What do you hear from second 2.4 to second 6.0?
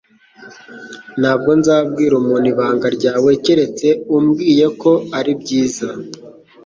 ibanga ryawe keretse umbwiye ko ari byiza.